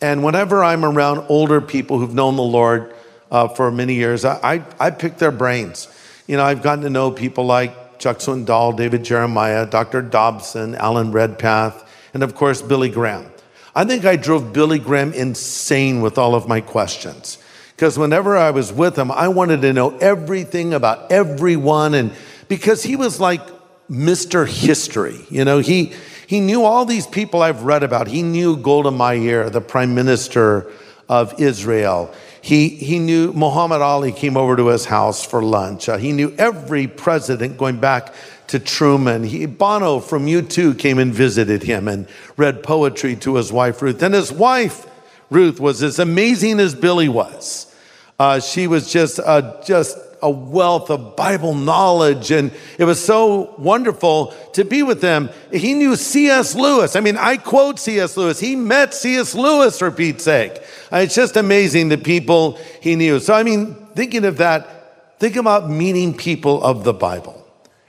And 0.00 0.24
whenever 0.24 0.64
I'm 0.64 0.84
around 0.84 1.26
older 1.28 1.60
people 1.60 1.98
who've 1.98 2.14
known 2.14 2.36
the 2.36 2.42
Lord 2.42 2.94
uh, 3.30 3.48
for 3.48 3.70
many 3.70 3.94
years, 3.94 4.24
I, 4.24 4.54
I, 4.54 4.64
I 4.86 4.90
pick 4.90 5.18
their 5.18 5.30
brains. 5.30 5.88
You 6.26 6.38
know, 6.38 6.44
I've 6.44 6.62
gotten 6.62 6.82
to 6.84 6.90
know 6.90 7.10
people 7.10 7.44
like 7.44 7.98
Chuck 7.98 8.18
Swindoll, 8.18 8.74
David 8.74 9.04
Jeremiah, 9.04 9.66
Dr. 9.66 10.00
Dobson, 10.00 10.74
Alan 10.74 11.12
Redpath, 11.12 11.86
and 12.14 12.22
of 12.22 12.34
course, 12.34 12.62
Billy 12.62 12.88
Graham. 12.88 13.30
I 13.74 13.84
think 13.84 14.06
I 14.06 14.16
drove 14.16 14.54
Billy 14.54 14.78
Graham 14.78 15.12
insane 15.12 16.00
with 16.00 16.16
all 16.16 16.34
of 16.34 16.48
my 16.48 16.62
questions. 16.62 17.36
Because 17.76 17.98
whenever 17.98 18.36
I 18.36 18.50
was 18.50 18.72
with 18.72 18.98
him, 18.98 19.10
I 19.10 19.28
wanted 19.28 19.60
to 19.62 19.72
know 19.72 19.96
everything 19.98 20.74
about 20.74 21.12
everyone. 21.12 21.94
And 21.94 22.12
because 22.50 22.82
he 22.82 22.96
was 22.96 23.20
like 23.20 23.40
Mr. 23.88 24.44
History, 24.44 25.24
you 25.30 25.44
know, 25.44 25.60
he, 25.60 25.92
he 26.26 26.40
knew 26.40 26.64
all 26.64 26.84
these 26.84 27.06
people 27.06 27.42
I've 27.42 27.62
read 27.62 27.84
about. 27.84 28.08
He 28.08 28.22
knew 28.22 28.56
Golda 28.56 28.90
Meir, 28.90 29.48
the 29.48 29.60
prime 29.60 29.94
minister 29.94 30.68
of 31.08 31.40
Israel. 31.40 32.12
He, 32.42 32.70
he 32.70 32.98
knew 32.98 33.32
Muhammad 33.34 33.82
Ali 33.82 34.10
came 34.10 34.36
over 34.36 34.56
to 34.56 34.66
his 34.66 34.84
house 34.84 35.24
for 35.24 35.44
lunch. 35.44 35.88
Uh, 35.88 35.96
he 35.96 36.10
knew 36.10 36.34
every 36.38 36.88
president 36.88 37.56
going 37.56 37.78
back 37.78 38.12
to 38.48 38.58
Truman. 38.58 39.22
He, 39.22 39.46
Bono 39.46 40.00
from 40.00 40.26
U2 40.26 40.76
came 40.76 40.98
and 40.98 41.14
visited 41.14 41.62
him 41.62 41.86
and 41.86 42.08
read 42.36 42.64
poetry 42.64 43.14
to 43.16 43.36
his 43.36 43.52
wife, 43.52 43.80
Ruth. 43.80 44.02
And 44.02 44.12
his 44.12 44.32
wife, 44.32 44.88
Ruth, 45.30 45.60
was 45.60 45.84
as 45.84 46.00
amazing 46.00 46.58
as 46.58 46.74
Billy 46.74 47.08
was. 47.08 47.72
Uh, 48.18 48.40
she 48.40 48.66
was 48.66 48.92
just, 48.92 49.20
uh, 49.20 49.62
just 49.62 49.96
a 50.22 50.30
wealth 50.30 50.90
of 50.90 51.16
Bible 51.16 51.54
knowledge, 51.54 52.30
and 52.30 52.52
it 52.78 52.84
was 52.84 53.02
so 53.02 53.54
wonderful 53.58 54.34
to 54.52 54.64
be 54.64 54.82
with 54.82 55.00
them. 55.00 55.30
He 55.52 55.74
knew 55.74 55.96
C.S. 55.96 56.54
Lewis. 56.54 56.96
I 56.96 57.00
mean, 57.00 57.16
I 57.16 57.36
quote 57.36 57.78
C.S. 57.78 58.16
Lewis. 58.16 58.38
He 58.38 58.56
met 58.56 58.94
C.S. 58.94 59.34
Lewis 59.34 59.78
for 59.78 59.90
Pete's 59.90 60.24
sake. 60.24 60.52
Uh, 60.92 60.98
it's 60.98 61.14
just 61.14 61.36
amazing 61.36 61.88
the 61.88 61.98
people 61.98 62.58
he 62.80 62.96
knew. 62.96 63.20
So, 63.20 63.34
I 63.34 63.42
mean, 63.42 63.74
thinking 63.94 64.24
of 64.24 64.38
that, 64.38 65.18
think 65.18 65.36
about 65.36 65.70
meeting 65.70 66.14
people 66.16 66.62
of 66.62 66.84
the 66.84 66.92
Bible. 66.92 67.36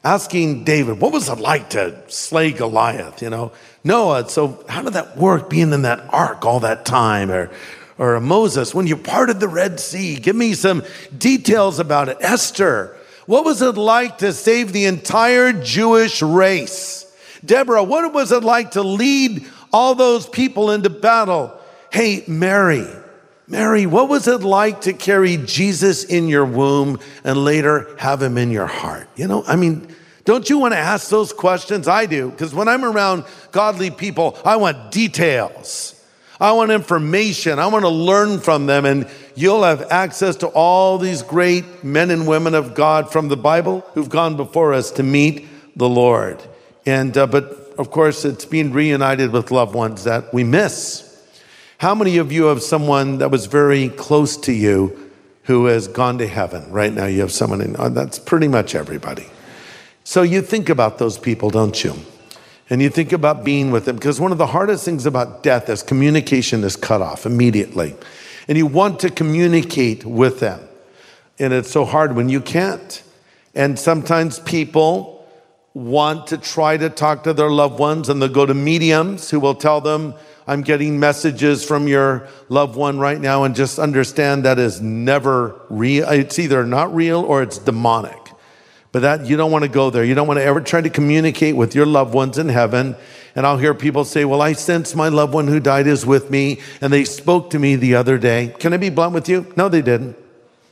Asking 0.03 0.63
David, 0.63 0.99
what 0.99 1.11
was 1.11 1.29
it 1.29 1.39
like 1.39 1.69
to 1.71 2.01
slay 2.09 2.51
Goliath? 2.51 3.21
You 3.21 3.29
know, 3.29 3.51
Noah, 3.83 4.29
so 4.29 4.63
how 4.67 4.81
did 4.81 4.93
that 4.93 5.15
work 5.17 5.49
being 5.49 5.73
in 5.73 5.83
that 5.83 5.99
ark 6.11 6.45
all 6.45 6.59
that 6.61 6.85
time? 6.85 7.29
Or, 7.29 7.51
or 7.97 8.19
Moses, 8.19 8.73
when 8.73 8.87
you 8.87 8.97
parted 8.97 9.39
the 9.39 9.47
Red 9.47 9.79
Sea, 9.79 10.15
give 10.15 10.35
me 10.35 10.53
some 10.53 10.83
details 11.17 11.79
about 11.79 12.09
it. 12.09 12.17
Esther, 12.21 12.97
what 13.25 13.45
was 13.45 13.61
it 13.61 13.77
like 13.77 14.19
to 14.19 14.33
save 14.33 14.73
the 14.73 14.85
entire 14.85 15.53
Jewish 15.53 16.21
race? 16.21 17.05
Deborah, 17.43 17.83
what 17.83 18.13
was 18.13 18.31
it 18.31 18.43
like 18.43 18.71
to 18.71 18.81
lead 18.81 19.45
all 19.73 19.95
those 19.95 20.27
people 20.27 20.71
into 20.71 20.89
battle? 20.89 21.57
Hey, 21.91 22.23
Mary, 22.27 22.87
Mary, 23.47 23.85
what 23.85 24.09
was 24.09 24.27
it 24.27 24.43
like 24.43 24.81
to 24.81 24.93
carry 24.93 25.37
Jesus 25.37 26.05
in 26.05 26.27
your 26.27 26.45
womb 26.45 26.99
and 27.23 27.43
later 27.43 27.95
have 27.97 28.21
him 28.21 28.37
in 28.37 28.49
your 28.51 28.67
heart? 28.67 29.09
You 29.15 29.27
know, 29.27 29.43
I 29.45 29.55
mean, 29.55 29.93
don't 30.23 30.49
you 30.49 30.57
want 30.57 30.73
to 30.73 30.77
ask 30.77 31.09
those 31.09 31.33
questions? 31.33 31.87
I 31.87 32.05
do, 32.05 32.29
because 32.29 32.53
when 32.53 32.67
I'm 32.67 32.85
around 32.85 33.25
godly 33.51 33.91
people, 33.91 34.37
I 34.45 34.55
want 34.55 34.91
details. 34.91 36.00
I 36.41 36.53
want 36.53 36.71
information. 36.71 37.59
I 37.59 37.67
want 37.67 37.83
to 37.83 37.89
learn 37.89 38.39
from 38.39 38.65
them. 38.65 38.83
And 38.83 39.07
you'll 39.35 39.63
have 39.63 39.83
access 39.91 40.35
to 40.37 40.47
all 40.47 40.97
these 40.97 41.21
great 41.21 41.83
men 41.83 42.09
and 42.09 42.27
women 42.27 42.55
of 42.55 42.73
God 42.73 43.11
from 43.11 43.27
the 43.27 43.37
Bible 43.37 43.85
who've 43.93 44.09
gone 44.09 44.35
before 44.35 44.73
us 44.73 44.89
to 44.93 45.03
meet 45.03 45.47
the 45.75 45.87
Lord. 45.87 46.41
And, 46.83 47.15
uh, 47.15 47.27
but 47.27 47.75
of 47.77 47.91
course, 47.91 48.25
it's 48.25 48.43
being 48.43 48.73
reunited 48.73 49.31
with 49.31 49.51
loved 49.51 49.75
ones 49.75 50.03
that 50.05 50.33
we 50.33 50.43
miss. 50.43 51.07
How 51.77 51.93
many 51.93 52.17
of 52.17 52.31
you 52.31 52.45
have 52.45 52.63
someone 52.63 53.19
that 53.19 53.29
was 53.29 53.45
very 53.45 53.89
close 53.89 54.35
to 54.37 54.51
you 54.51 55.11
who 55.43 55.65
has 55.65 55.87
gone 55.87 56.17
to 56.17 56.27
heaven? 56.27 56.71
Right 56.71 56.91
now, 56.93 57.05
you 57.05 57.21
have 57.21 57.31
someone 57.31 57.61
in, 57.61 57.75
oh, 57.77 57.89
that's 57.89 58.17
pretty 58.17 58.47
much 58.47 58.73
everybody. 58.73 59.27
So 60.03 60.23
you 60.23 60.41
think 60.41 60.69
about 60.69 60.97
those 60.97 61.19
people, 61.19 61.51
don't 61.51 61.83
you? 61.83 61.93
And 62.71 62.81
you 62.81 62.89
think 62.89 63.11
about 63.11 63.43
being 63.43 63.69
with 63.69 63.85
them 63.85 63.97
because 63.97 64.19
one 64.19 64.31
of 64.31 64.39
the 64.39 64.47
hardest 64.47 64.83
things 64.83 65.05
about 65.05 65.43
death 65.43 65.69
is 65.69 65.83
communication 65.83 66.63
is 66.63 66.75
cut 66.75 67.03
off 67.03 67.27
immediately 67.27 67.95
and 68.47 68.57
you 68.57 68.65
want 68.65 68.99
to 69.01 69.11
communicate 69.11 70.03
with 70.05 70.39
them 70.39 70.67
And 71.41 71.53
it's 71.53 71.71
so 71.71 71.85
hard 71.85 72.15
when 72.15 72.29
you 72.29 72.39
can't. 72.39 73.01
And 73.55 73.77
sometimes 73.79 74.37
people 74.39 75.27
want 75.73 76.27
to 76.27 76.37
try 76.37 76.77
to 76.77 76.87
talk 76.89 77.23
to 77.23 77.33
their 77.33 77.49
loved 77.49 77.79
ones 77.79 78.09
and 78.09 78.21
they'll 78.21 78.29
go 78.29 78.45
to 78.45 78.53
mediums 78.53 79.31
who 79.31 79.39
will 79.39 79.55
tell 79.55 79.81
them, 79.81 80.13
I'm 80.45 80.61
getting 80.61 80.99
messages 80.99 81.65
from 81.65 81.87
your 81.87 82.27
loved 82.47 82.75
one 82.75 82.99
right 82.99 83.19
now, 83.19 83.43
and 83.43 83.55
just 83.55 83.79
understand 83.79 84.45
that 84.45 84.59
is 84.59 84.81
never 84.81 85.59
real. 85.69 86.07
It's 86.09 86.37
either 86.37 86.63
not 86.63 86.93
real 86.93 87.21
or 87.21 87.41
it's 87.41 87.57
demonic. 87.57 88.20
But 88.91 89.03
that 89.03 89.25
you 89.25 89.37
don't 89.37 89.51
want 89.51 89.63
to 89.63 89.69
go 89.69 89.89
there. 89.89 90.03
You 90.03 90.15
don't 90.15 90.27
want 90.27 90.39
to 90.39 90.43
ever 90.43 90.59
try 90.59 90.81
to 90.81 90.89
communicate 90.89 91.55
with 91.55 91.75
your 91.75 91.85
loved 91.85 92.13
ones 92.13 92.37
in 92.37 92.49
heaven. 92.49 92.95
And 93.35 93.45
I'll 93.45 93.57
hear 93.57 93.73
people 93.73 94.03
say, 94.03 94.25
Well, 94.25 94.41
I 94.41 94.53
sense 94.53 94.93
my 94.95 95.07
loved 95.07 95.33
one 95.33 95.47
who 95.47 95.59
died 95.59 95.87
is 95.87 96.05
with 96.05 96.29
me, 96.29 96.59
and 96.81 96.91
they 96.91 97.05
spoke 97.05 97.51
to 97.51 97.59
me 97.59 97.77
the 97.77 97.95
other 97.95 98.17
day. 98.17 98.53
Can 98.59 98.73
I 98.73 98.77
be 98.77 98.89
blunt 98.89 99.13
with 99.13 99.29
you? 99.29 99.51
No, 99.55 99.69
they 99.69 99.81
didn't. 99.81 100.17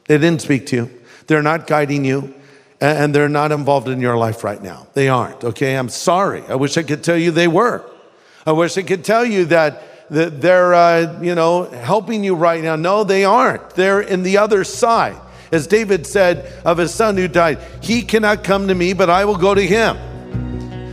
They 0.08 0.18
didn't 0.18 0.42
speak 0.42 0.66
to 0.68 0.76
you. 0.76 1.02
They're 1.28 1.44
not 1.44 1.68
guiding 1.68 2.04
you, 2.04 2.34
and 2.82 3.16
they're 3.16 3.30
not 3.30 3.52
involved 3.52 3.88
in 3.88 4.02
your 4.02 4.18
life 4.18 4.44
right 4.44 4.62
now. 4.62 4.88
They 4.94 5.08
aren't, 5.08 5.44
okay? 5.44 5.78
I'm 5.78 5.90
sorry. 5.90 6.44
I 6.50 6.56
wish 6.56 6.78
I 6.78 6.84
could 6.84 7.04
tell 7.04 7.18
you 7.18 7.32
they 7.32 7.48
were. 7.48 7.86
I 8.46 8.52
wish 8.52 8.78
I 8.78 8.82
could 8.82 9.06
tell 9.06 9.24
you 9.24 9.46
that, 9.46 10.10
that 10.10 10.42
they're, 10.42 10.74
uh, 10.74 11.22
you 11.22 11.36
know, 11.36 11.66
helping 11.66 12.24
you 12.24 12.36
right 12.36 12.62
now. 12.62 12.76
No, 12.76 13.04
they 13.04 13.24
aren't. 13.24 13.70
They're 13.72 14.02
in 14.02 14.24
the 14.24 14.40
other 14.40 14.64
side. 14.64 15.22
As 15.52 15.68
David 15.68 16.06
said 16.06 16.52
of 16.66 16.78
his 16.78 16.94
son 16.94 17.18
who 17.18 17.28
died, 17.28 17.60
he 17.82 18.02
cannot 18.02 18.44
come 18.44 18.68
to 18.68 18.76
me, 18.76 18.94
but 18.94 19.10
I 19.10 19.26
will 19.26 19.38
go 19.38 19.56
to 19.56 19.66
him. 19.66 19.98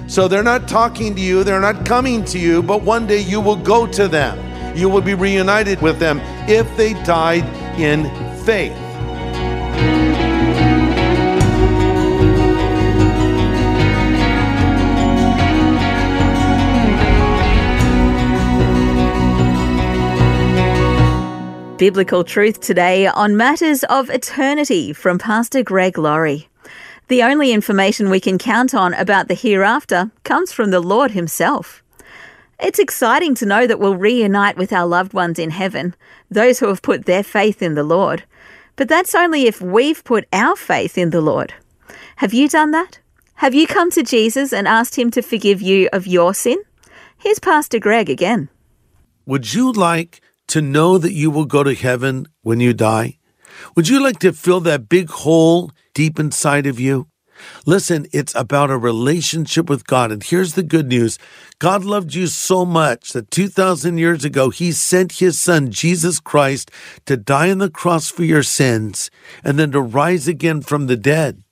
So 0.08 0.28
they're 0.28 0.42
not 0.42 0.68
talking 0.68 1.14
to 1.14 1.20
you, 1.20 1.44
they're 1.44 1.60
not 1.60 1.84
coming 1.84 2.24
to 2.26 2.38
you, 2.38 2.62
but 2.62 2.82
one 2.82 3.06
day 3.06 3.20
you 3.20 3.40
will 3.40 3.56
go 3.56 3.86
to 3.86 4.08
them. 4.08 4.38
You 4.76 4.88
will 4.88 5.00
be 5.00 5.14
reunited 5.14 5.82
with 5.82 5.98
them 5.98 6.20
if 6.48 6.74
they 6.76 6.92
died 7.04 7.44
in 7.78 8.04
faith. 8.44 8.85
Biblical 21.78 22.24
truth 22.24 22.60
today 22.60 23.06
on 23.06 23.36
matters 23.36 23.84
of 23.84 24.08
eternity 24.08 24.94
from 24.94 25.18
Pastor 25.18 25.62
Greg 25.62 25.98
Laurie. 25.98 26.48
The 27.08 27.22
only 27.22 27.52
information 27.52 28.08
we 28.08 28.18
can 28.18 28.38
count 28.38 28.74
on 28.74 28.94
about 28.94 29.28
the 29.28 29.34
hereafter 29.34 30.10
comes 30.24 30.52
from 30.52 30.70
the 30.70 30.80
Lord 30.80 31.10
Himself. 31.10 31.82
It's 32.58 32.78
exciting 32.78 33.34
to 33.34 33.46
know 33.46 33.66
that 33.66 33.78
we'll 33.78 33.94
reunite 33.94 34.56
with 34.56 34.72
our 34.72 34.86
loved 34.86 35.12
ones 35.12 35.38
in 35.38 35.50
heaven, 35.50 35.94
those 36.30 36.60
who 36.60 36.68
have 36.68 36.80
put 36.80 37.04
their 37.04 37.22
faith 37.22 37.60
in 37.60 37.74
the 37.74 37.84
Lord. 37.84 38.24
But 38.76 38.88
that's 38.88 39.14
only 39.14 39.46
if 39.46 39.60
we've 39.60 40.02
put 40.02 40.26
our 40.32 40.56
faith 40.56 40.96
in 40.96 41.10
the 41.10 41.20
Lord. 41.20 41.52
Have 42.16 42.32
you 42.32 42.48
done 42.48 42.70
that? 42.70 43.00
Have 43.34 43.52
you 43.52 43.66
come 43.66 43.90
to 43.90 44.02
Jesus 44.02 44.54
and 44.54 44.66
asked 44.66 44.96
Him 44.96 45.10
to 45.10 45.20
forgive 45.20 45.60
you 45.60 45.90
of 45.92 46.06
your 46.06 46.32
sin? 46.32 46.56
Here's 47.18 47.38
Pastor 47.38 47.78
Greg 47.78 48.08
again. 48.08 48.48
Would 49.26 49.52
you 49.52 49.72
like 49.72 50.22
to 50.48 50.60
know 50.60 50.98
that 50.98 51.12
you 51.12 51.30
will 51.30 51.44
go 51.44 51.62
to 51.62 51.74
heaven 51.74 52.26
when 52.42 52.60
you 52.60 52.72
die? 52.72 53.18
Would 53.74 53.88
you 53.88 54.02
like 54.02 54.18
to 54.20 54.32
fill 54.32 54.60
that 54.60 54.88
big 54.88 55.08
hole 55.08 55.70
deep 55.94 56.18
inside 56.18 56.66
of 56.66 56.78
you? 56.78 57.08
Listen, 57.66 58.06
it's 58.12 58.34
about 58.34 58.70
a 58.70 58.78
relationship 58.78 59.68
with 59.68 59.86
God. 59.86 60.10
And 60.10 60.22
here's 60.22 60.54
the 60.54 60.62
good 60.62 60.88
news 60.88 61.18
God 61.58 61.84
loved 61.84 62.14
you 62.14 62.26
so 62.26 62.64
much 62.64 63.12
that 63.12 63.30
2,000 63.30 63.98
years 63.98 64.24
ago, 64.24 64.50
He 64.50 64.72
sent 64.72 65.12
His 65.12 65.40
Son, 65.40 65.70
Jesus 65.70 66.20
Christ, 66.20 66.70
to 67.06 67.16
die 67.16 67.50
on 67.50 67.58
the 67.58 67.70
cross 67.70 68.10
for 68.10 68.24
your 68.24 68.42
sins 68.42 69.10
and 69.44 69.58
then 69.58 69.72
to 69.72 69.80
rise 69.80 70.28
again 70.28 70.62
from 70.62 70.86
the 70.86 70.96
dead. 70.96 71.42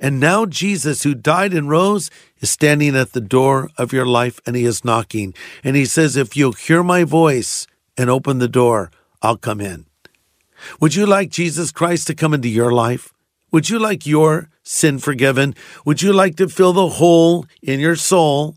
And 0.00 0.18
now 0.18 0.46
Jesus, 0.46 1.02
who 1.02 1.14
died 1.14 1.52
and 1.52 1.68
rose, 1.68 2.10
is 2.40 2.50
standing 2.50 2.96
at 2.96 3.12
the 3.12 3.20
door 3.20 3.70
of 3.78 3.92
your 3.92 4.06
life 4.06 4.40
and 4.46 4.56
He 4.56 4.64
is 4.64 4.84
knocking. 4.84 5.34
And 5.62 5.76
He 5.76 5.84
says, 5.84 6.16
If 6.16 6.36
you'll 6.36 6.52
hear 6.52 6.82
my 6.82 7.04
voice 7.04 7.66
and 7.96 8.10
open 8.10 8.38
the 8.38 8.48
door, 8.48 8.90
I'll 9.20 9.36
come 9.36 9.60
in. 9.60 9.86
Would 10.80 10.94
you 10.94 11.06
like 11.06 11.30
Jesus 11.30 11.72
Christ 11.72 12.06
to 12.06 12.14
come 12.14 12.34
into 12.34 12.48
your 12.48 12.72
life? 12.72 13.12
Would 13.50 13.68
you 13.68 13.78
like 13.78 14.06
your 14.06 14.48
sin 14.62 14.98
forgiven? 14.98 15.54
Would 15.84 16.02
you 16.02 16.12
like 16.12 16.36
to 16.36 16.48
fill 16.48 16.72
the 16.72 16.88
hole 16.88 17.46
in 17.62 17.80
your 17.80 17.96
soul? 17.96 18.56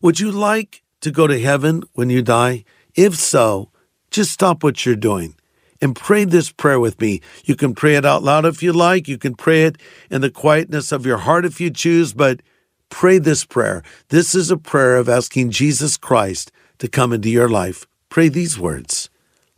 Would 0.00 0.20
you 0.20 0.30
like 0.30 0.82
to 1.00 1.10
go 1.10 1.26
to 1.26 1.40
heaven 1.40 1.82
when 1.92 2.10
you 2.10 2.22
die? 2.22 2.64
If 2.94 3.16
so, 3.16 3.70
just 4.10 4.32
stop 4.32 4.62
what 4.62 4.84
you're 4.86 4.96
doing 4.96 5.34
and 5.80 5.96
pray 5.96 6.24
this 6.24 6.50
prayer 6.50 6.80
with 6.80 7.00
me. 7.00 7.20
You 7.44 7.56
can 7.56 7.74
pray 7.74 7.96
it 7.96 8.04
out 8.04 8.22
loud 8.22 8.44
if 8.44 8.62
you 8.62 8.72
like. 8.72 9.08
You 9.08 9.18
can 9.18 9.34
pray 9.34 9.64
it 9.64 9.78
in 10.10 10.20
the 10.20 10.30
quietness 10.30 10.92
of 10.92 11.06
your 11.06 11.18
heart 11.18 11.44
if 11.44 11.60
you 11.60 11.70
choose, 11.70 12.12
but 12.12 12.40
pray 12.88 13.18
this 13.18 13.44
prayer. 13.44 13.82
This 14.08 14.34
is 14.34 14.50
a 14.50 14.56
prayer 14.56 14.96
of 14.96 15.08
asking 15.08 15.50
Jesus 15.50 15.96
Christ 15.96 16.52
to 16.78 16.88
come 16.88 17.12
into 17.12 17.30
your 17.30 17.48
life. 17.48 17.86
Pray 18.10 18.28
these 18.28 18.58
words 18.58 19.08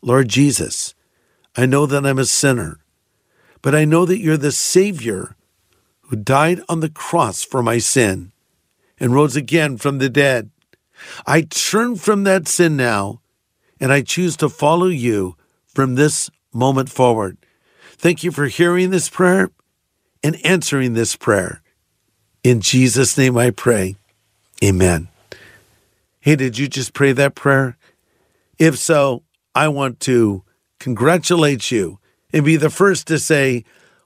Lord 0.03 0.29
Jesus, 0.29 0.95
I 1.57 1.67
know 1.67 1.87
that 1.87 2.07
I'm 2.07 2.19
a 2.19 2.25
sinner, 2.25 2.79
but 3.62 3.75
I 3.75 3.85
know 3.85 4.05
that 4.05 4.21
you're 4.21 4.37
the 4.37 4.53
Savior 4.53 5.37
who 6.03 6.17
died 6.17 6.61
on 6.69 6.81
the 6.81 6.91
cross 6.91 7.43
for 7.43 7.62
my 7.62 7.79
sin 7.79 8.31
and 9.01 9.15
rose 9.15 9.35
again 9.35 9.79
from 9.79 9.99
the 9.99 10.09
dead. 10.09 10.51
I 11.27 11.43
turn 11.43 11.97
from 11.97 12.25
that 12.25 12.47
sin 12.47 12.77
now, 12.77 13.21
and 13.81 13.93
I 13.93 14.03
choose 14.03 14.37
to 14.37 14.49
follow 14.49 14.87
you 14.87 15.37
from 15.67 15.95
this 15.95 16.31
moment 16.53 16.91
forward. 16.91 17.38
Thank 17.97 18.23
you 18.23 18.31
for 18.31 18.47
hearing 18.47 18.91
this 18.91 19.09
prayer 19.09 19.51
and 20.23 20.37
answering 20.45 20.93
this 20.93 21.17
prayer. 21.17 21.62
In 22.45 22.61
Jesus' 22.61 23.17
name 23.17 23.38
I 23.38 23.51
pray. 23.51 23.97
Amen. 24.62 25.09
Hey, 26.21 26.37
did 26.37 26.59
you 26.59 26.69
just 26.69 26.93
pray 26.93 27.12
that 27.12 27.35
prayer? 27.35 27.77
If 28.59 28.79
so, 28.79 29.25
I 29.55 29.69
want 29.69 30.01
to 30.01 30.45
congratulate 30.79 31.71
you 31.71 31.99
and 32.33 32.45
be 32.45 32.57
the 32.57 32.71
first 32.71 33.07
to 33.09 33.19
say, 33.19 33.65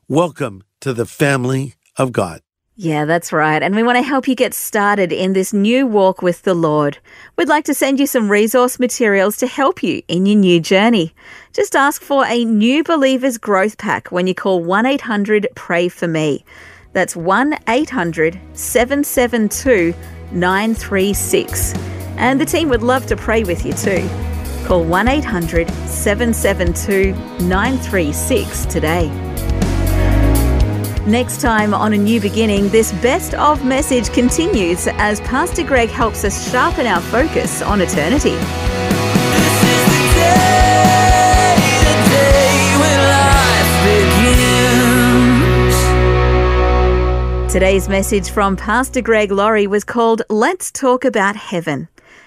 Welcome 0.09 0.63
to 0.81 0.93
the 0.93 1.07
family 1.07 1.75
of 1.97 2.13
God. 2.13 2.43
Yeah, 2.79 3.07
that's 3.07 3.33
right. 3.33 3.63
And 3.63 3.75
we 3.75 3.83
want 3.83 3.97
to 3.97 4.03
help 4.03 4.29
you 4.29 4.35
get 4.35 4.53
started 4.53 5.11
in 5.11 5.33
this 5.33 5.55
new 5.55 5.87
walk 5.87 6.21
with 6.21 6.43
the 6.43 6.53
Lord. 6.53 6.99
We'd 7.37 7.49
like 7.49 7.65
to 7.65 7.75
send 7.75 7.99
you 7.99 8.07
some 8.07 8.31
resource 8.31 8.79
materials 8.79 9.39
to 9.39 9.47
help 9.47 9.83
you 9.83 10.03
in 10.09 10.27
your 10.27 10.37
new 10.37 10.61
journey. 10.61 11.15
Just 11.55 11.75
ask 11.75 12.03
for 12.03 12.27
a 12.27 12.45
New 12.45 12.85
Believers 12.85 13.39
Growth 13.39 13.79
Pack 13.79 14.13
when 14.13 14.27
you 14.27 14.35
call 14.35 14.63
1 14.63 14.85
800 14.85 15.49
Pray 15.55 15.89
For 15.89 16.07
Me. 16.07 16.45
That's 16.93 17.17
1 17.17 17.57
800 17.67 18.39
772 18.53 19.95
936. 20.33 21.75
And 22.19 22.39
the 22.39 22.45
team 22.45 22.69
would 22.69 22.83
love 22.83 23.07
to 23.07 23.17
pray 23.17 23.43
with 23.43 23.65
you 23.65 23.73
too. 23.73 24.07
Call 24.67 24.85
1 24.85 25.07
800 25.07 25.71
772 25.87 27.13
936 27.47 28.67
today. 28.67 29.09
Next 31.07 31.41
time 31.41 31.73
on 31.73 31.93
A 31.93 31.97
New 31.97 32.21
Beginning, 32.21 32.69
this 32.71 32.91
best 32.95 33.35
of 33.35 33.65
message 33.65 34.13
continues 34.13 34.89
as 34.89 35.21
Pastor 35.21 35.63
Greg 35.63 35.89
helps 35.89 36.25
us 36.25 36.51
sharpen 36.51 36.85
our 36.85 37.01
focus 37.01 37.63
on 37.63 37.81
eternity. 37.81 38.31
The 38.31 38.39
day, 40.17 41.55
the 41.87 41.95
day 42.11 42.75
when 42.81 42.99
life 43.15 43.71
begins. 47.47 47.53
Today's 47.53 47.89
message 47.89 48.31
from 48.31 48.57
Pastor 48.57 49.01
Greg 49.01 49.31
Laurie 49.31 49.69
was 49.69 49.85
called 49.85 50.23
Let's 50.29 50.73
Talk 50.73 51.05
About 51.05 51.37
Heaven. 51.37 51.87